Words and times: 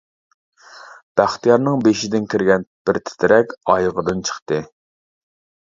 بەختىيارنىڭ 1.21 1.83
بېشىدىن 1.89 2.25
كىرگەن 2.33 2.67
بىر 2.89 3.03
تىترەك 3.11 3.55
ئايىغىدىن 3.75 4.29
چىقتى. 4.31 4.63